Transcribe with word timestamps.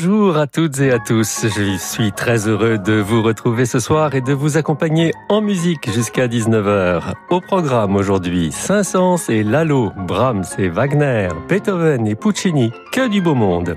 Bonjour 0.00 0.36
à 0.36 0.46
toutes 0.46 0.78
et 0.78 0.92
à 0.92 1.00
tous. 1.00 1.44
Je 1.48 1.76
suis 1.76 2.12
très 2.12 2.46
heureux 2.46 2.78
de 2.78 3.00
vous 3.00 3.20
retrouver 3.20 3.66
ce 3.66 3.80
soir 3.80 4.14
et 4.14 4.20
de 4.20 4.32
vous 4.32 4.56
accompagner 4.56 5.12
en 5.28 5.40
musique 5.40 5.92
jusqu'à 5.92 6.28
19h. 6.28 7.14
Au 7.30 7.40
programme 7.40 7.96
aujourd'hui, 7.96 8.52
Saint-Saëns 8.52 9.28
et 9.28 9.42
Lalo, 9.42 9.90
Brahms 9.96 10.44
et 10.56 10.68
Wagner, 10.68 11.30
Beethoven 11.48 12.06
et 12.06 12.14
Puccini, 12.14 12.70
que 12.92 13.08
du 13.08 13.20
beau 13.20 13.34
monde. 13.34 13.74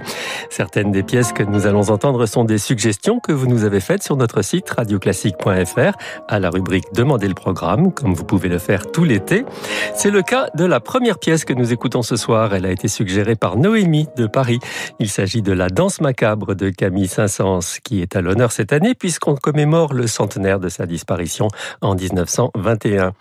Certaines 0.52 0.92
des 0.92 1.02
pièces 1.02 1.34
que 1.34 1.42
nous 1.42 1.66
allons 1.66 1.90
entendre 1.90 2.28
sont 2.28 2.44
des 2.44 2.60
suggestions 2.60 3.20
que 3.20 3.32
vous 3.32 3.48
nous 3.48 3.64
avez 3.64 3.80
faites 3.80 4.04
sur 4.04 4.16
notre 4.16 4.44
site 4.44 4.70
radioclassique.fr 4.70 5.98
à 6.28 6.40
la 6.40 6.52
rubrique 6.52 6.86
Demandez 6.94 7.30
le 7.30 7.34
programme, 7.34 7.92
comme 7.92 8.14
vous 8.14 8.26
pouvez 8.26 8.50
le 8.50 8.60
faire 8.60 8.92
tout 8.92 9.06
l'été. 9.06 9.44
C'est 9.96 10.12
le 10.12 10.22
cas 10.22 10.50
de 10.54 10.66
la 10.66 10.82
première 10.82 11.18
pièce 11.18 11.46
que 11.46 11.54
nous 11.54 11.74
écoutons 11.74 12.04
ce 12.04 12.16
soir. 12.16 12.54
Elle 12.54 12.68
a 12.68 12.72
été 12.72 12.88
suggérée 12.88 13.36
par 13.36 13.58
Noémie 13.58 14.08
de 14.18 14.28
Paris. 14.28 14.60
Il 15.00 15.10
s'agit 15.10 15.42
de 15.42 15.52
la 15.52 15.70
Danse 15.70 16.00
macabre 16.12 16.56
de 16.56 16.70
Camille 16.70 17.08
Saint-Saëns, 17.08 17.80
qui 17.86 18.02
est 18.02 18.18
à 18.18 18.22
l'honneur 18.22 18.52
cette 18.52 18.74
année 18.74 18.96
puisqu'on 18.96 19.36
commémore 19.36 19.94
le 19.94 20.08
centenaire 20.08 20.60
de 20.60 20.68
sa 20.68 20.86
disparition 20.86 21.48
en 21.80 21.96
1921. 21.96 23.14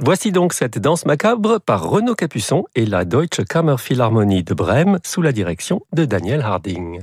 Voici 0.00 0.32
donc 0.32 0.52
cette 0.52 0.78
danse 0.78 1.06
macabre 1.06 1.60
par 1.64 1.88
Renaud 1.88 2.14
Capuçon 2.14 2.64
et 2.74 2.84
la 2.84 3.06
Deutsche 3.06 3.42
Kammerphilharmonie 3.48 4.44
de 4.44 4.52
Brême 4.52 4.98
sous 5.02 5.22
la 5.22 5.32
direction 5.32 5.80
de 5.94 6.04
Daniel 6.04 6.42
Harding. 6.42 7.00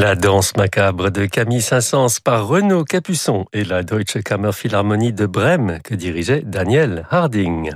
La 0.00 0.14
danse 0.14 0.56
macabre 0.56 1.10
de 1.10 1.26
Camille 1.26 1.60
Saint-Saëns 1.60 2.20
par 2.24 2.46
Renaud 2.46 2.84
Capuçon 2.84 3.44
et 3.52 3.64
la 3.64 3.82
Deutsche 3.82 4.22
Kammerphilharmonie 4.22 5.12
de 5.12 5.26
Brême 5.26 5.78
que 5.84 5.94
dirigeait 5.94 6.40
Daniel 6.40 7.06
Harding. 7.10 7.72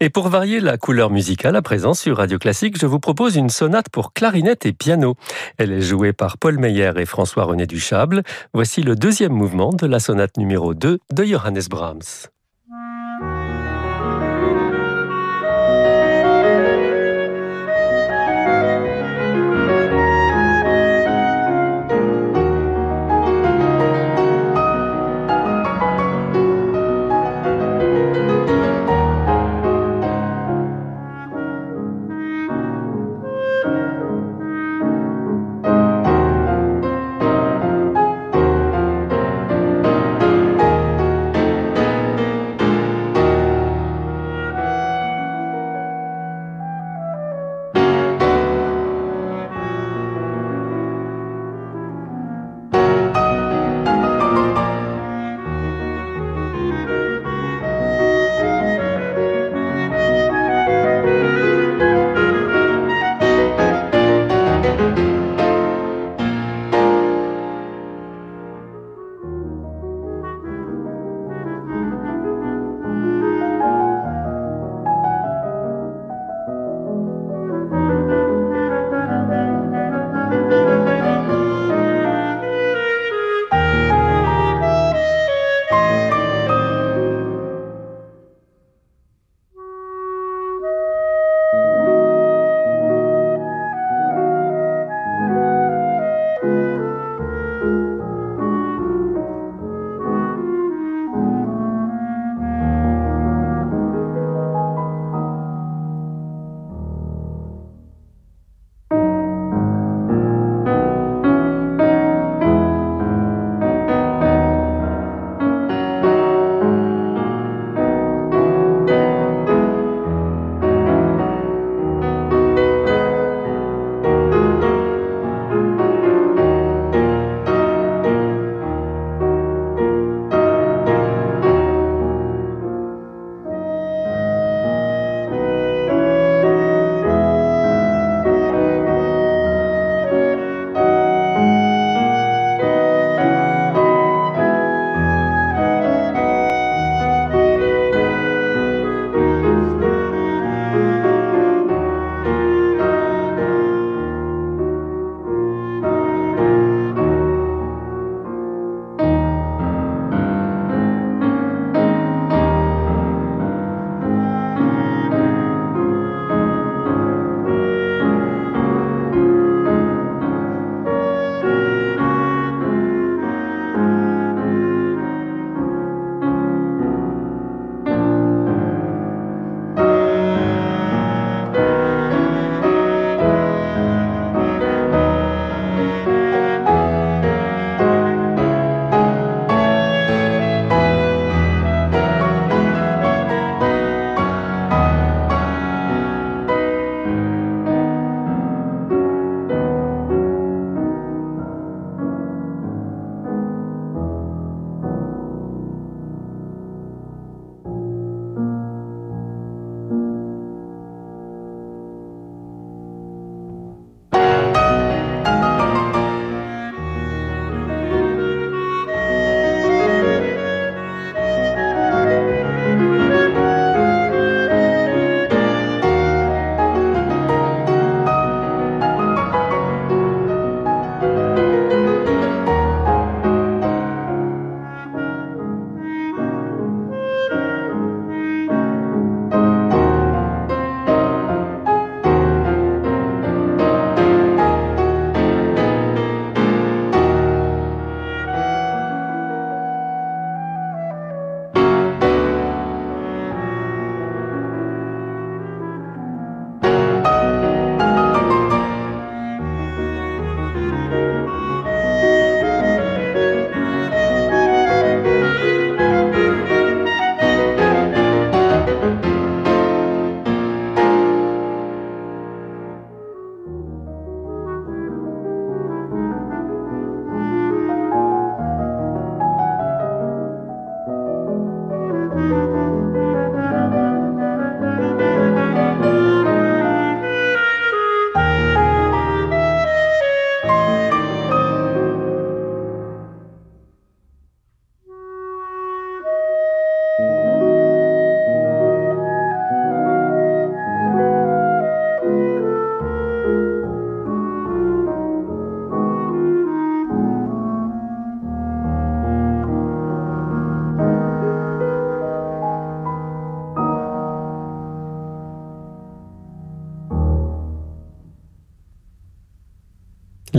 Et 0.00 0.08
pour 0.08 0.30
varier 0.30 0.60
la 0.60 0.78
couleur 0.78 1.10
musicale 1.10 1.54
à 1.54 1.60
présent 1.60 1.92
sur 1.92 2.16
Radio 2.16 2.38
Classique, 2.38 2.78
je 2.80 2.86
vous 2.86 3.00
propose 3.00 3.36
une 3.36 3.50
sonate 3.50 3.90
pour 3.90 4.14
clarinette 4.14 4.64
et 4.64 4.72
piano. 4.72 5.16
Elle 5.58 5.72
est 5.72 5.82
jouée 5.82 6.14
par 6.14 6.38
Paul 6.38 6.56
Meyer 6.56 6.92
et 6.96 7.04
François-René 7.04 7.66
Duchable. 7.66 8.22
Voici 8.54 8.82
le 8.82 8.96
deuxième 8.96 9.34
mouvement 9.34 9.74
de 9.74 9.86
la 9.86 10.00
sonate 10.00 10.38
numéro 10.38 10.72
2 10.72 11.00
de 11.12 11.24
Johannes 11.24 11.60
Brahms. 11.68 12.30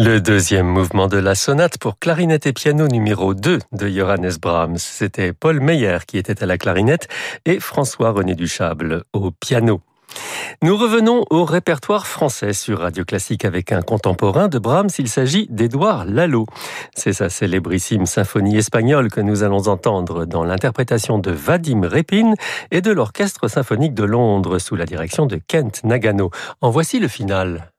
Le 0.06 0.20
deuxième 0.20 0.68
mouvement 0.68 1.08
de 1.08 1.16
la 1.16 1.34
sonate 1.34 1.78
pour 1.78 1.98
clarinette 1.98 2.46
et 2.46 2.52
piano 2.52 2.90
numéro 2.90 3.34
2 3.34 3.60
de 3.72 3.88
Johannes 3.88 4.34
Brahms. 4.42 4.78
C'était 4.78 5.32
Paul 5.32 5.62
Meyer 5.62 6.00
qui 6.06 6.18
était 6.18 6.44
à 6.44 6.46
la 6.46 6.58
clarinette 6.58 7.08
et 7.46 7.62
François-René 7.62 8.36
Duchable 8.36 9.06
au 9.14 9.32
piano. 9.32 9.80
Nous 10.62 10.76
revenons 10.76 11.24
au 11.30 11.46
répertoire 11.46 12.06
français 12.06 12.52
sur 12.52 12.80
Radio 12.80 13.06
Classique 13.06 13.46
avec 13.46 13.72
un 13.72 13.82
contemporain 13.82 14.50
de 14.50 14.60
Brahms. 14.60 14.90
Il 15.00 15.08
s'agit 15.08 15.48
d'Édouard 15.50 16.04
Lalo. 16.04 16.48
C'est 16.94 17.14
sa 17.14 17.30
célébrissime 17.30 18.06
symphonie 18.06 18.58
espagnole 18.58 19.10
que 19.10 19.22
nous 19.22 19.44
allons 19.44 19.70
entendre 19.70 20.26
dans 20.26 20.44
l'interprétation 20.44 21.18
de 21.18 21.32
Vadim 21.32 21.88
Repin 21.88 22.34
et 22.72 22.82
de 22.82 22.92
l'Orchestre 22.92 23.48
symphonique 23.48 23.94
de 23.94 24.04
Londres 24.04 24.60
sous 24.60 24.76
la 24.76 24.86
direction 24.86 25.28
de 25.28 25.40
Kent 25.48 25.86
Nagano. 25.86 26.30
En 26.60 26.72
voici 26.72 27.00
le 27.00 27.08
final. 27.08 27.73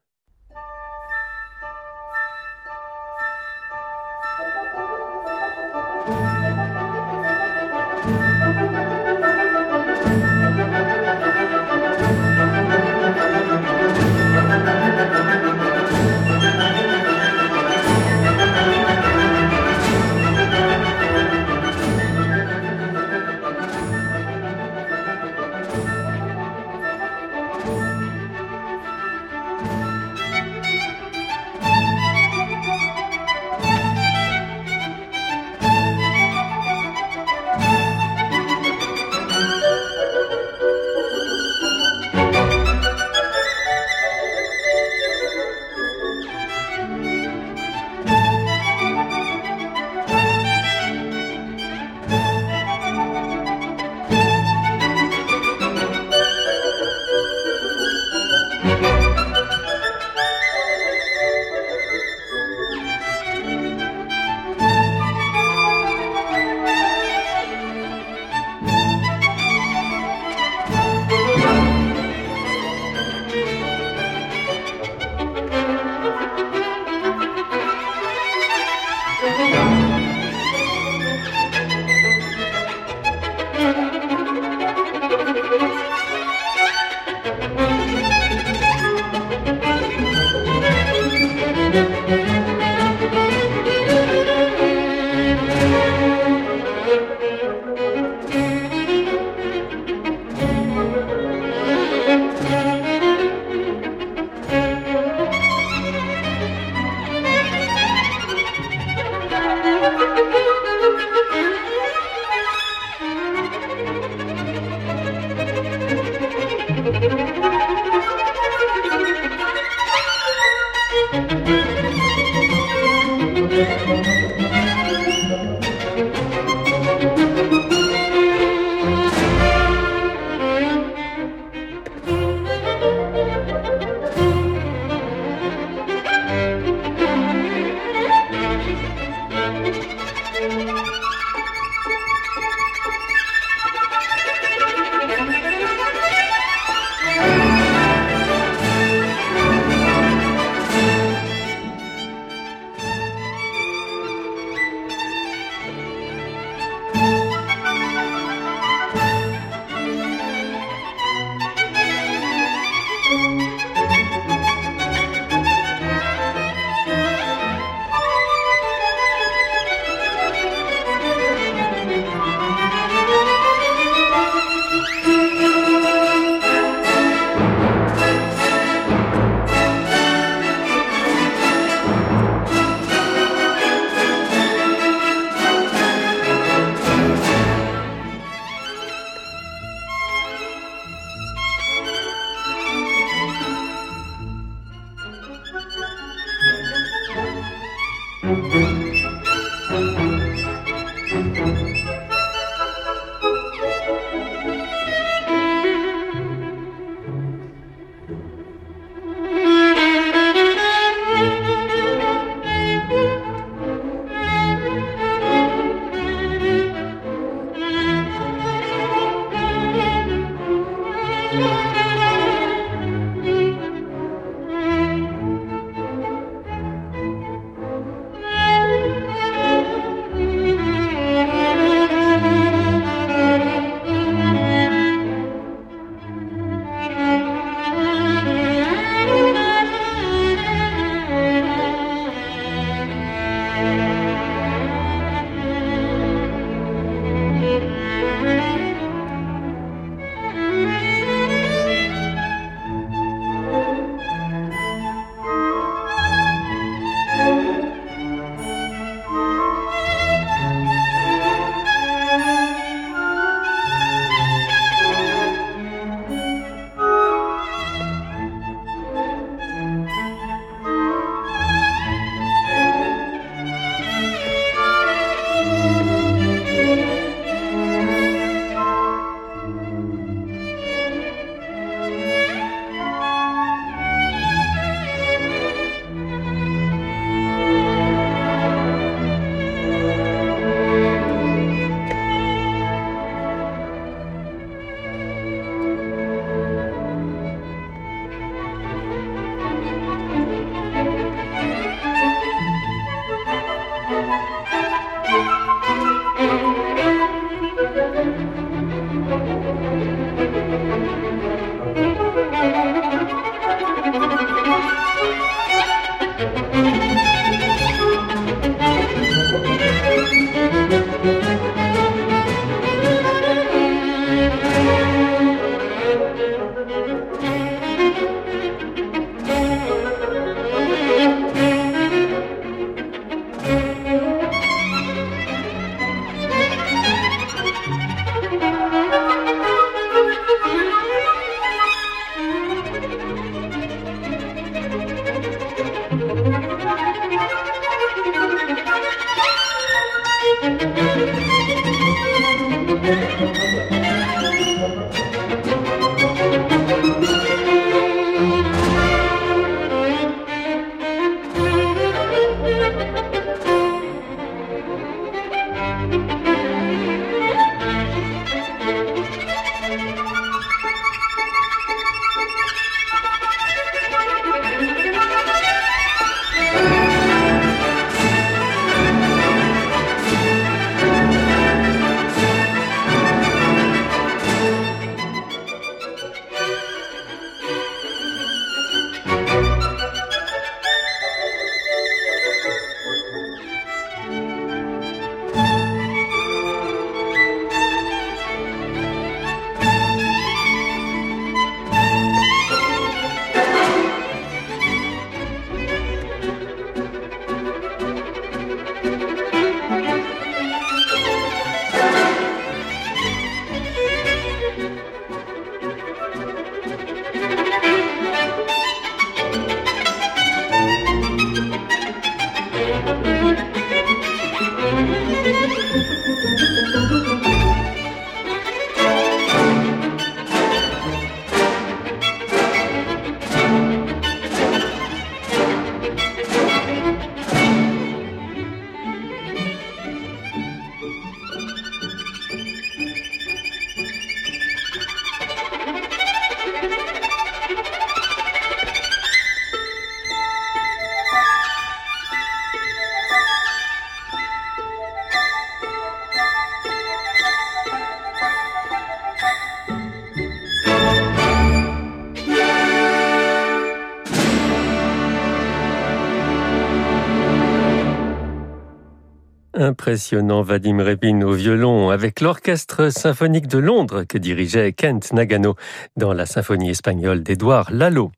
Impressionnant 469.64 470.42
Vadim 470.42 470.84
Repin 470.84 471.22
au 471.22 471.32
violon 471.32 471.88
avec 471.88 472.20
l'orchestre 472.20 472.90
symphonique 472.90 473.46
de 473.46 473.56
Londres 473.56 474.04
que 474.06 474.18
dirigeait 474.18 474.74
Kent 474.74 475.14
Nagano 475.14 475.54
dans 475.96 476.12
la 476.12 476.26
symphonie 476.26 476.68
espagnole 476.68 477.22
d'Edouard 477.22 477.70
Lalo. 477.72 478.12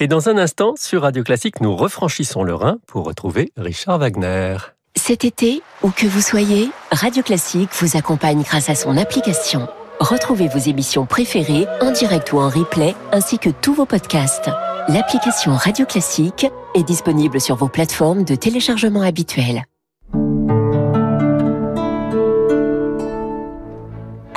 Et 0.00 0.08
dans 0.08 0.28
un 0.28 0.36
instant, 0.36 0.74
sur 0.76 1.02
Radio 1.02 1.22
Classique, 1.22 1.60
nous 1.60 1.76
refranchissons 1.76 2.42
le 2.42 2.52
Rhin 2.52 2.78
pour 2.88 3.04
retrouver 3.04 3.52
Richard 3.56 4.00
Wagner. 4.00 4.56
Cet 4.96 5.24
été, 5.24 5.62
où 5.84 5.90
que 5.90 6.06
vous 6.06 6.20
soyez, 6.20 6.68
Radio 6.90 7.22
Classique 7.22 7.70
vous 7.74 7.96
accompagne 7.96 8.42
grâce 8.42 8.68
à 8.68 8.74
son 8.74 8.96
application. 8.96 9.68
Retrouvez 10.00 10.48
vos 10.48 10.58
émissions 10.58 11.06
préférées 11.06 11.68
en 11.80 11.92
direct 11.92 12.32
ou 12.32 12.38
en 12.38 12.48
replay, 12.48 12.96
ainsi 13.12 13.38
que 13.38 13.50
tous 13.50 13.72
vos 13.72 13.86
podcasts. 13.86 14.50
L'application 14.88 15.54
Radio 15.54 15.86
Classique 15.86 16.48
est 16.74 16.82
disponible 16.82 17.40
sur 17.40 17.54
vos 17.54 17.68
plateformes 17.68 18.24
de 18.24 18.34
téléchargement 18.34 19.02
habituelles. 19.02 19.62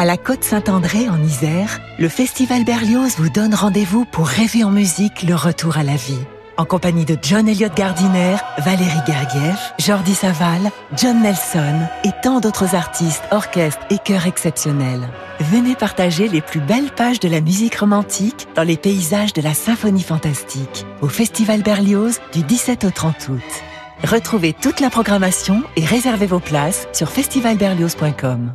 À 0.02 0.06
la 0.06 0.18
Côte 0.18 0.44
Saint-André 0.44 1.10
en 1.10 1.22
Isère, 1.22 1.80
le 2.00 2.10
Festival 2.10 2.64
Berlioz 2.64 3.18
vous 3.20 3.30
donne 3.30 3.54
rendez-vous 3.54 4.04
pour 4.04 4.26
rêver 4.26 4.64
en 4.64 4.72
musique 4.72 5.22
le 5.22 5.36
retour 5.36 5.78
à 5.78 5.84
la 5.84 5.96
vie. 5.96 6.18
En 6.58 6.66
compagnie 6.66 7.06
de 7.06 7.16
John 7.22 7.48
Elliott 7.48 7.78
Gardiner, 7.78 8.38
Valérie 8.58 8.98
Gergiev, 9.06 9.60
Jordi 9.78 10.16
Saval, 10.16 10.72
John 10.98 11.22
Nelson 11.22 11.88
et 12.04 12.10
tant 12.24 12.40
d'autres 12.40 12.74
artistes, 12.74 13.22
orchestres 13.30 13.86
et 13.92 14.00
chœurs 14.00 14.26
exceptionnels. 14.26 15.08
Venez 15.40 15.76
partager 15.76 16.28
les 16.28 16.42
plus 16.42 16.62
belles 16.62 16.90
pages 16.90 17.20
de 17.20 17.30
la 17.30 17.40
musique 17.40 17.76
romantique 17.76 18.48
dans 18.56 18.64
les 18.64 18.78
paysages 18.78 19.34
de 19.34 19.42
la 19.44 19.54
symphonie 19.54 20.02
fantastique 20.02 20.88
au 21.04 21.10
Festival 21.10 21.62
Berlioz 21.62 22.20
du 22.34 22.42
17 22.42 22.86
au 22.86 22.90
30 22.90 23.30
août. 23.30 23.64
Retrouvez 24.04 24.54
toute 24.54 24.80
la 24.80 24.90
programmation 24.90 25.62
et 25.76 25.86
réservez 25.86 26.26
vos 26.26 26.40
places 26.40 26.88
sur 26.92 27.08
festivalberlioz.com. 27.10 28.54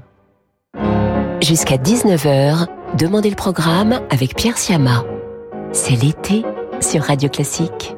Jusqu'à 1.47 1.77
19h, 1.77 2.67
Demandez 2.99 3.31
le 3.31 3.37
programme 3.37 4.01
avec 4.11 4.35
Pierre 4.35 4.59
Siama. 4.59 5.05
C'est 5.71 5.95
l'été 5.95 6.45
sur 6.81 7.05
Radio 7.05 7.29
Classique. 7.29 7.96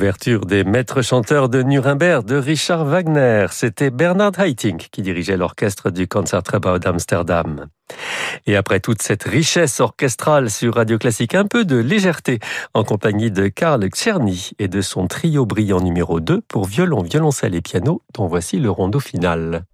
L'ouverture 0.00 0.46
des 0.46 0.64
maîtres 0.64 1.02
chanteurs 1.02 1.50
de 1.50 1.62
Nuremberg 1.62 2.24
de 2.24 2.36
Richard 2.36 2.86
Wagner. 2.86 3.48
C'était 3.50 3.90
Bernard 3.90 4.32
Haitink 4.40 4.88
qui 4.90 5.02
dirigeait 5.02 5.36
l'orchestre 5.36 5.90
du 5.90 6.08
Concertgebouw 6.08 6.78
d'Amsterdam. 6.78 7.66
Et 8.46 8.56
après 8.56 8.80
toute 8.80 9.02
cette 9.02 9.24
richesse 9.24 9.78
orchestrale 9.78 10.48
sur 10.48 10.76
Radio 10.76 10.96
Classique, 10.96 11.34
un 11.34 11.44
peu 11.44 11.66
de 11.66 11.76
légèreté 11.76 12.38
en 12.72 12.82
compagnie 12.82 13.30
de 13.30 13.48
Karl 13.48 13.86
Czerny 13.90 14.52
et 14.58 14.68
de 14.68 14.80
son 14.80 15.06
trio 15.06 15.44
brillant 15.44 15.82
numéro 15.82 16.18
2 16.18 16.40
pour 16.48 16.64
violon, 16.64 17.02
violoncelle 17.02 17.54
et 17.54 17.60
piano, 17.60 18.00
dont 18.14 18.26
voici 18.26 18.58
le 18.58 18.70
rondeau 18.70 19.00
final. 19.00 19.64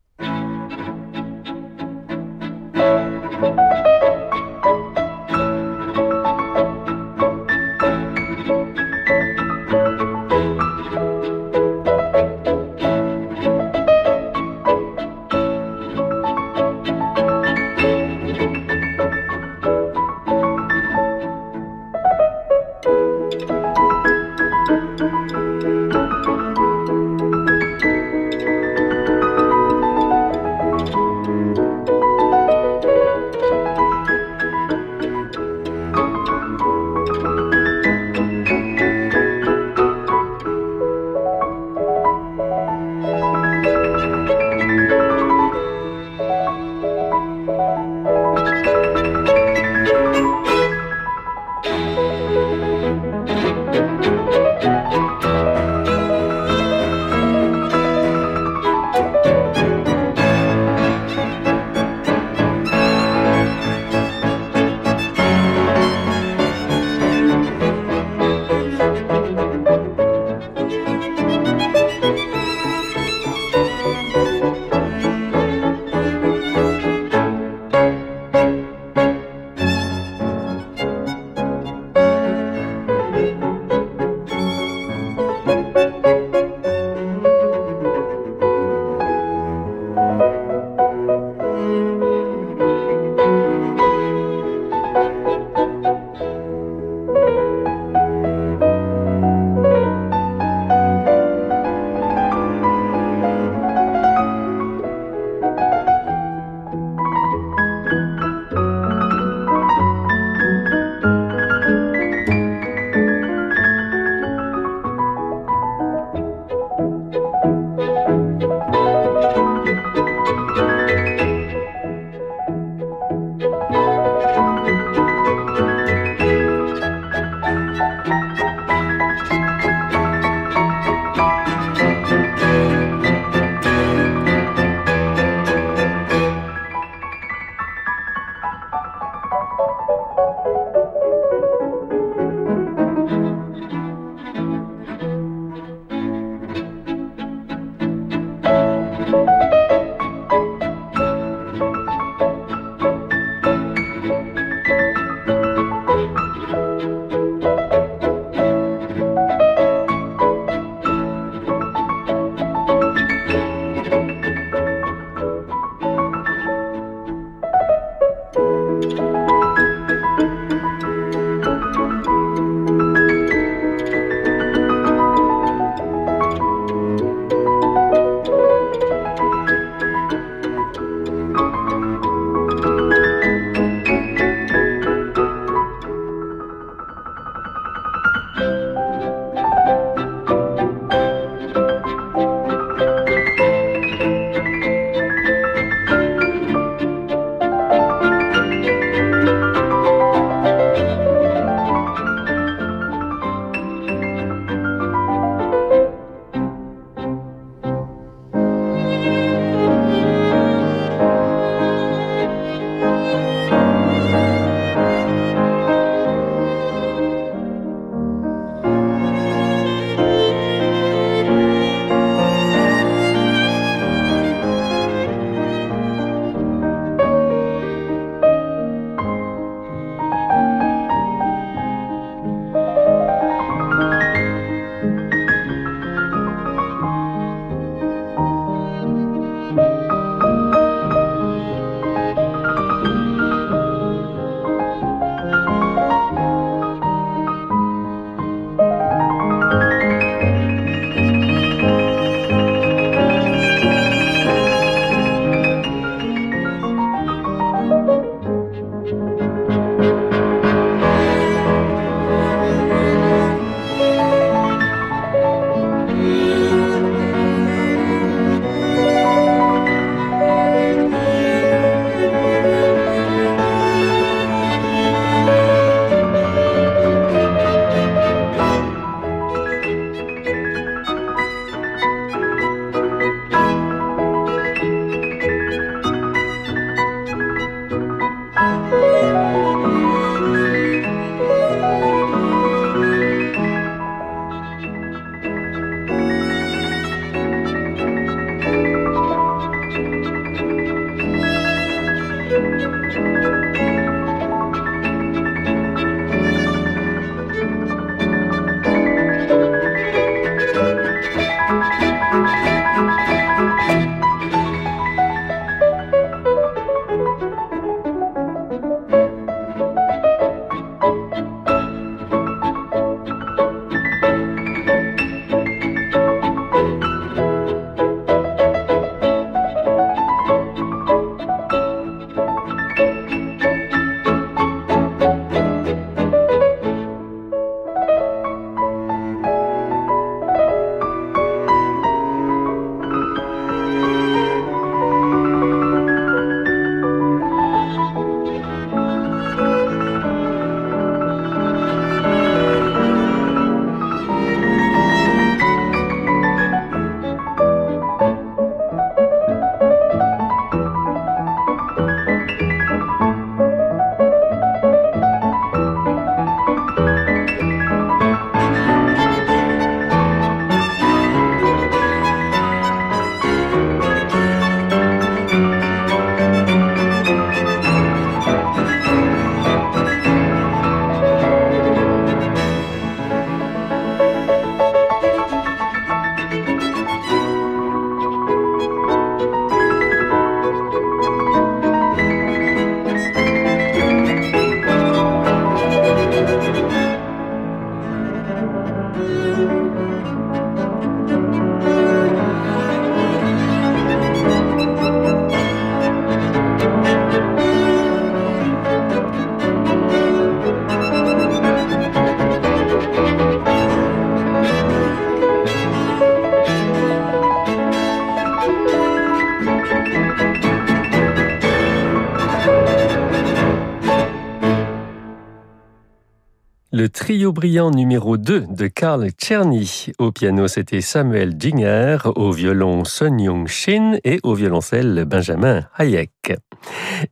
Brillant 427.33 427.71
numéro 427.71 428.17
2 428.17 428.47
de 428.49 428.67
Karl 428.67 429.11
Czerny. 429.13 429.93
Au 429.99 430.13
piano, 430.13 430.49
c'était 430.49 430.81
Samuel 430.81 431.37
Dinger, 431.37 431.99
au 432.15 432.33
violon 432.33 432.85
Sun 432.85 433.19
Young 433.19 433.47
Shin 433.49 433.99
et 434.05 434.21
au 434.23 434.35
violoncelle 434.35 435.05
Benjamin 435.05 435.65
Hayek. 435.77 436.11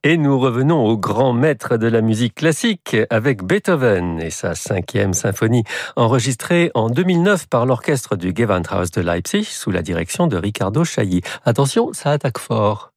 Et 0.02 0.16
nous 0.16 0.38
revenons 0.38 0.84
au 0.84 0.96
grand 0.96 1.32
maître 1.32 1.76
de 1.76 1.86
la 1.86 2.00
musique 2.00 2.34
classique 2.34 2.96
avec 3.10 3.44
Beethoven 3.44 4.20
et 4.20 4.30
sa 4.30 4.54
cinquième 4.54 5.14
symphonie, 5.14 5.64
enregistrée 5.96 6.70
en 6.74 6.90
2009 6.90 7.48
par 7.48 7.66
l'orchestre 7.66 8.16
du 8.16 8.32
Gewandhaus 8.34 8.90
de 8.94 9.00
Leipzig 9.00 9.44
sous 9.44 9.70
la 9.70 9.82
direction 9.82 10.26
de 10.26 10.36
Ricardo 10.36 10.84
Chailly. 10.84 11.22
Attention, 11.44 11.92
ça 11.92 12.10
attaque 12.10 12.38
fort. 12.38 12.92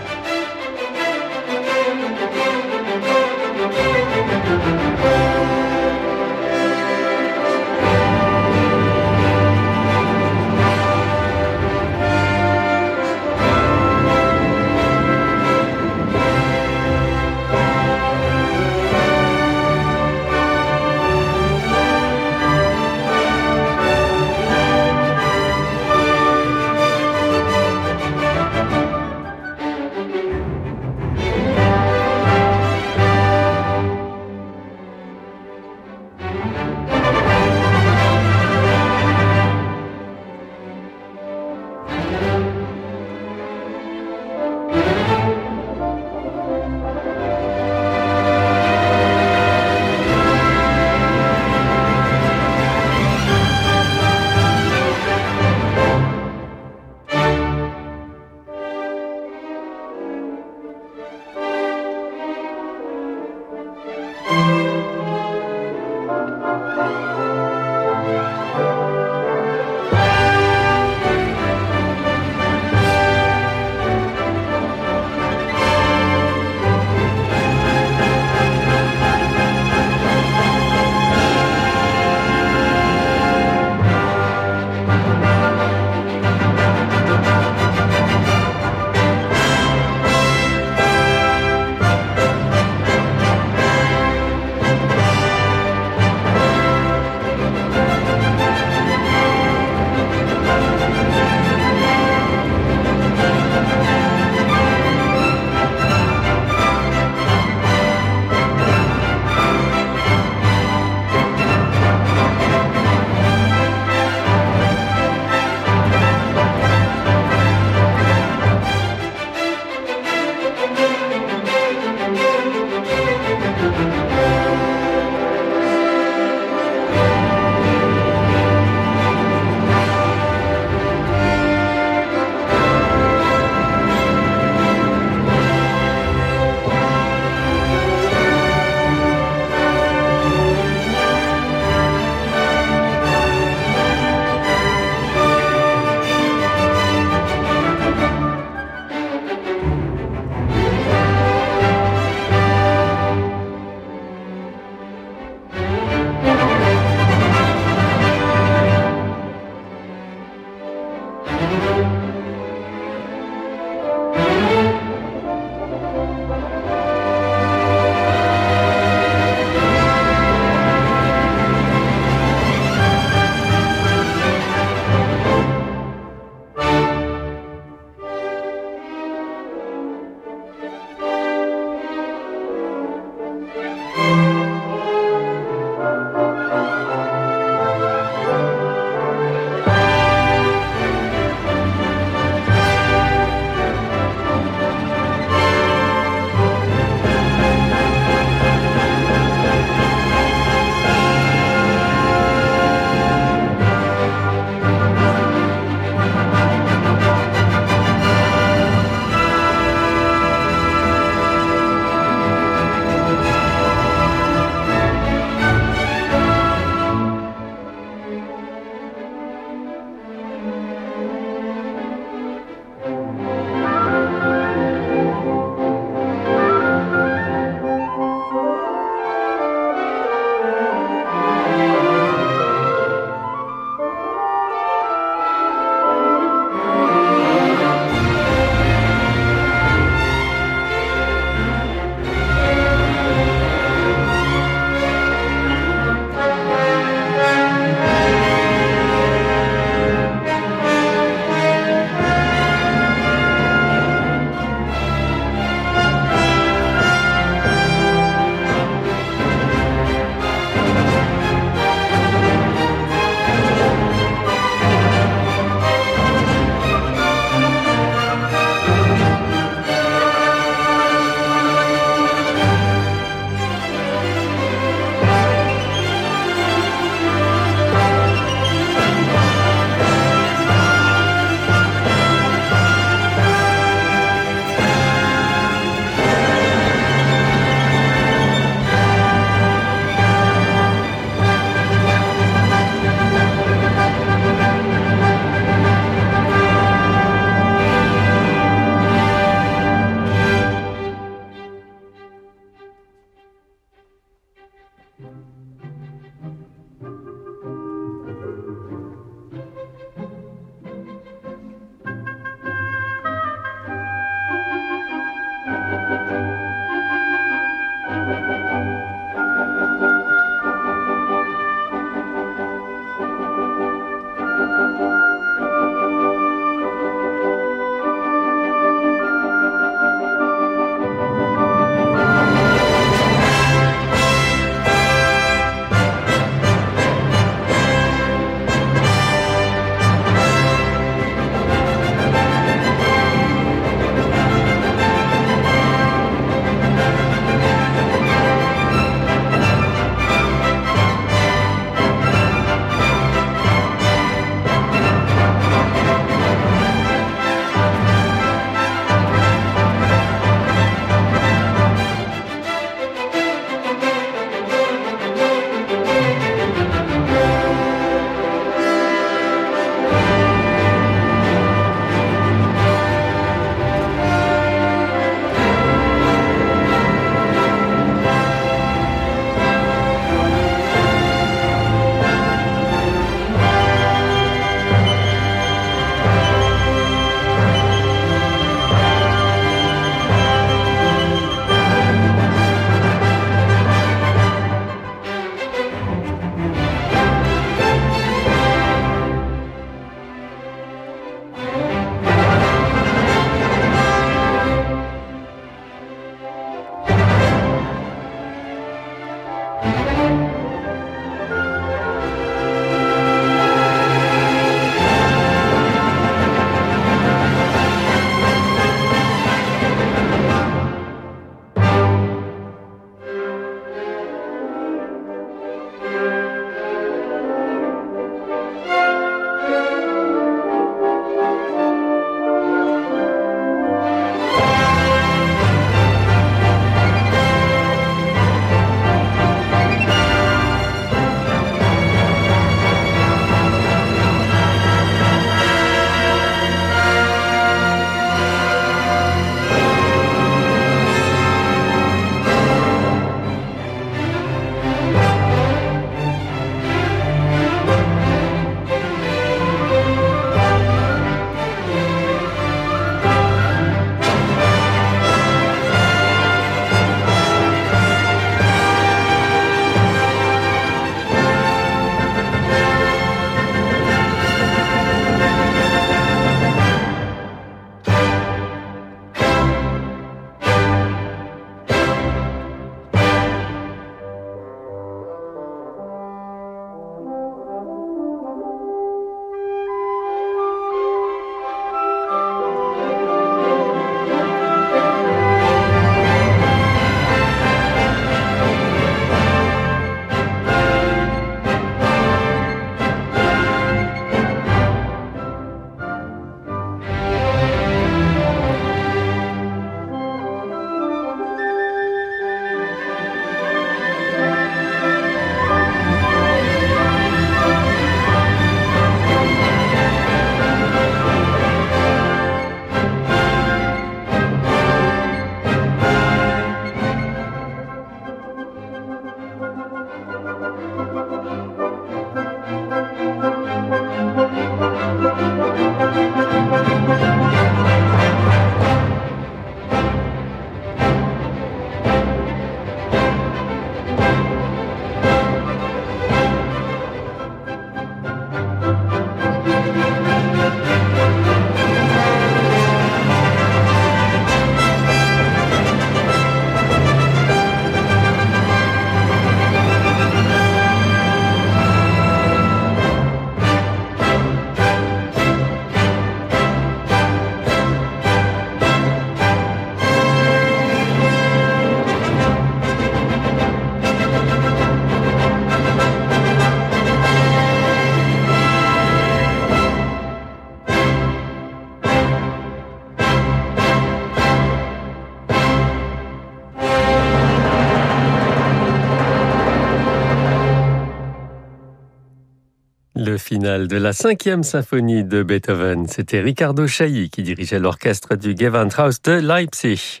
Le 593.14 593.18
final 593.18 593.68
de 593.68 593.76
la 593.76 593.92
cinquième 593.92 594.42
symphonie 594.42 595.04
de 595.04 595.22
Beethoven. 595.22 595.86
C'était 595.86 596.20
Riccardo 596.20 596.66
Chailly 596.66 597.10
qui 597.10 597.22
dirigeait 597.22 597.60
l'orchestre 597.60 598.16
du 598.16 598.34
Gewandhaus 598.36 599.00
de 599.04 599.12
Leipzig. 599.12 600.00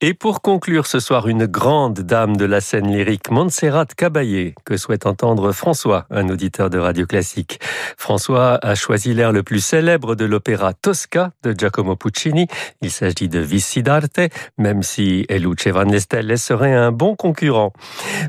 Et 0.00 0.14
pour 0.14 0.40
conclure 0.40 0.86
ce 0.86 0.98
soir, 0.98 1.28
une 1.28 1.44
grande 1.44 2.00
dame 2.00 2.38
de 2.38 2.46
la 2.46 2.62
scène 2.62 2.90
lyrique, 2.90 3.30
Montserrat 3.30 3.84
Caballé, 3.84 4.54
que 4.64 4.78
souhaite 4.78 5.04
entendre 5.04 5.52
François, 5.52 6.06
un 6.10 6.30
auditeur 6.30 6.70
de 6.70 6.78
Radio 6.78 7.04
Classique. 7.04 7.60
François 7.98 8.58
a 8.62 8.74
choisi 8.74 9.12
l'air 9.12 9.32
le 9.32 9.42
plus 9.42 9.60
célèbre 9.60 10.14
de 10.14 10.24
l'opéra 10.24 10.72
Tosca 10.72 11.32
de 11.42 11.52
Giacomo 11.52 11.96
Puccini. 11.96 12.46
Il 12.80 12.90
s'agit 12.90 13.28
de 13.28 13.40
Vissi 13.40 13.82
d'arte, 13.82 14.20
même 14.56 14.82
si 14.82 15.26
Eluce 15.28 15.66
Van 15.66 15.82
Lestelle 15.82 16.38
serait 16.38 16.74
un 16.74 16.92
bon 16.92 17.14
concurrent. 17.14 17.74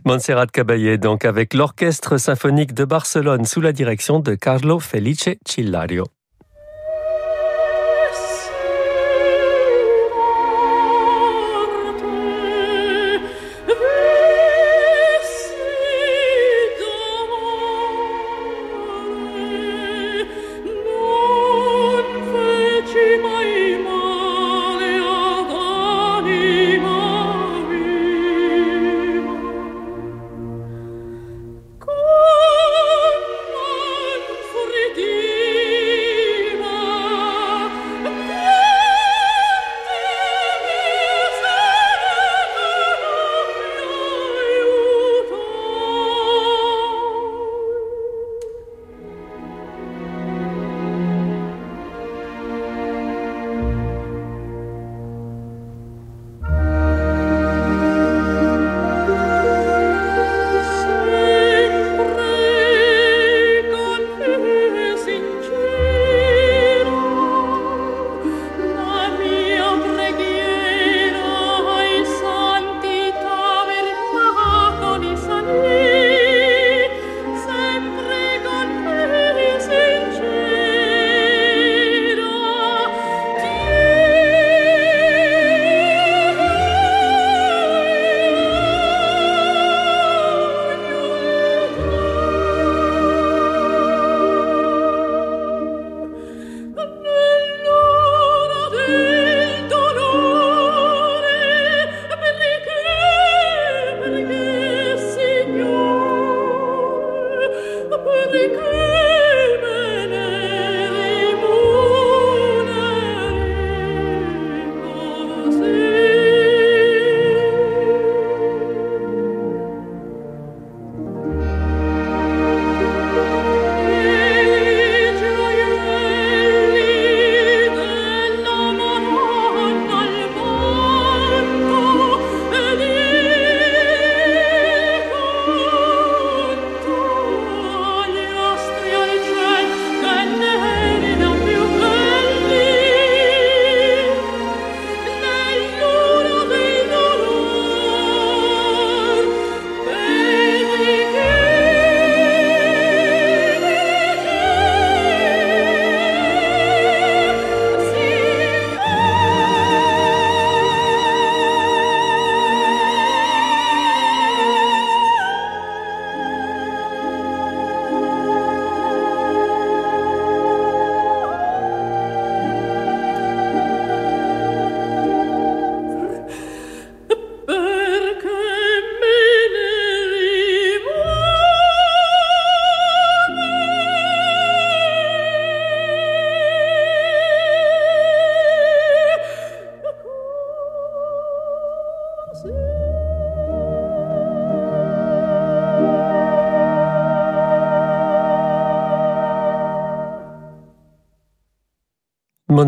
Montserrat 0.04 0.48
Caballé, 0.48 0.98
donc, 0.98 1.24
avec 1.24 1.54
l'orchestre 1.54 2.18
symphonique 2.18 2.74
de 2.74 2.84
Barcelone 2.84 3.46
sous 3.46 3.62
la 3.62 3.72
direction 3.72 4.09
de 4.18 4.40
Carlo 4.40 4.80
Felice 4.80 5.38
Cillario. 5.46 6.19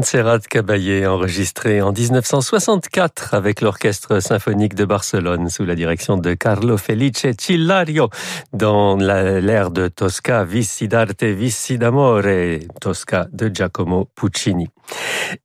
Montserrat 0.01 0.39
Caballé, 0.39 1.05
enregistré 1.05 1.79
en 1.79 1.91
1964 1.91 3.35
avec 3.35 3.61
l'Orchestre 3.61 4.19
symphonique 4.19 4.73
de 4.73 4.83
Barcelone 4.83 5.47
sous 5.47 5.63
la 5.63 5.75
direction 5.75 6.17
de 6.17 6.33
Carlo 6.33 6.75
Felice 6.77 7.27
Cillario 7.37 8.09
dans 8.51 8.95
l'ère 8.95 9.69
de 9.69 9.89
Tosca, 9.89 10.43
Vissi 10.43 10.87
d'arte, 10.87 11.21
Vissi 11.21 11.77
d'amore, 11.77 12.23
Tosca 12.79 13.27
de 13.31 13.51
Giacomo 13.53 14.07
Puccini. 14.15 14.69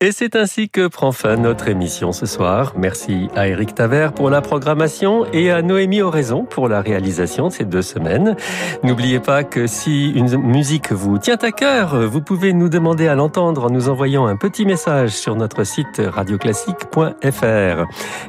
Et 0.00 0.10
c'est 0.10 0.34
ainsi 0.34 0.68
que 0.68 0.88
prend 0.88 1.12
fin 1.12 1.36
notre 1.36 1.68
émission 1.68 2.10
ce 2.12 2.26
soir. 2.26 2.72
Merci 2.76 3.28
à 3.36 3.46
Eric 3.46 3.74
Taver 3.74 4.08
pour 4.16 4.30
la 4.30 4.40
programmation 4.40 5.24
et 5.32 5.50
à 5.50 5.62
Noémie 5.62 6.02
Oraison 6.02 6.44
pour 6.44 6.68
la 6.68 6.80
réalisation 6.80 7.48
de 7.48 7.52
ces 7.52 7.64
deux 7.64 7.82
semaines. 7.82 8.36
N'oubliez 8.82 9.20
pas 9.20 9.44
que 9.44 9.66
si 9.66 10.10
une 10.10 10.36
musique 10.38 10.92
vous 10.92 11.18
tient 11.18 11.38
à 11.42 11.52
cœur, 11.52 12.08
vous 12.08 12.22
pouvez 12.22 12.52
nous 12.52 12.68
demander 12.68 13.06
à 13.06 13.14
l'entendre 13.14 13.66
en 13.66 13.70
nous 13.70 13.88
envoyant 13.88 14.26
un 14.26 14.36
petit 14.36 14.45
message 14.64 15.10
sur 15.10 15.36
notre 15.36 15.64
site 15.64 16.00
radioclassique.fr. 16.04 17.84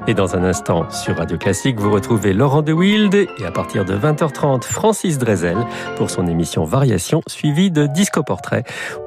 Et 0.07 0.13
dans 0.13 0.36
un 0.36 0.43
instant, 0.43 0.89
sur 0.89 1.18
Radio 1.18 1.38
Classique, 1.38 1.80
vous 1.80 1.91
retrouvez 1.91 2.34
Laurent 2.34 2.61
de 2.61 2.74
Wild 2.74 3.13
et 3.13 3.45
à 3.45 3.51
partir 3.51 3.86
de 3.86 3.95
20h30, 3.95 4.63
Francis 4.63 5.18
Drezel 5.18 5.57
pour 5.95 6.09
son 6.09 6.28
émission 6.28 6.63
Variation 6.63 7.22
suivie 7.28 7.72
de 7.72 7.86
Disco 7.86 8.24
Portrait 8.24 8.63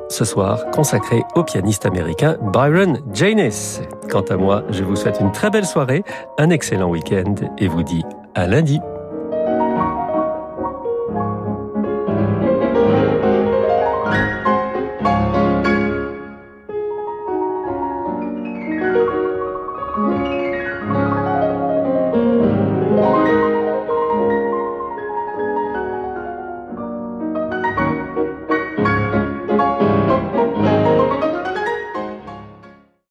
ce 0.08 0.24
soir 0.24 0.70
consacré 0.72 1.22
au 1.34 1.44
pianiste 1.44 1.86
américain 1.86 2.36
Byron 2.52 3.00
Janis. 3.12 3.80
Quant 4.10 4.22
à 4.22 4.36
moi, 4.36 4.64
je 4.70 4.82
vous 4.82 4.96
souhaite 4.96 5.18
une 5.20 5.32
très 5.32 5.50
belle 5.50 5.66
soirée, 5.66 6.02
un 6.38 6.50
excellent 6.50 6.90
week-end 6.90 7.34
et 7.58 7.68
vous 7.68 7.82
dis 7.82 8.02
à 8.34 8.46
lundi. 8.46 8.80